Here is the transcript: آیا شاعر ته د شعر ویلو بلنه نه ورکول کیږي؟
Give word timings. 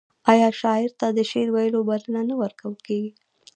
آیا 0.31 0.49
شاعر 0.61 0.91
ته 0.99 1.07
د 1.17 1.19
شعر 1.29 1.47
ویلو 1.51 1.79
بلنه 1.89 2.21
نه 2.29 2.35
ورکول 2.41 2.75
کیږي؟ 2.85 3.11